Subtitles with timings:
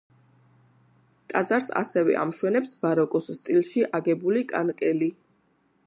[1.33, 5.13] ტაძარს ასევე ამშვენებს ბაროკოს სტილში აგებული კანკელი.